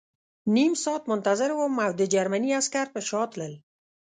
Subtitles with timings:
[0.53, 3.53] نیم ساعت منتظر وم او د جرمني عسکر په شا تلل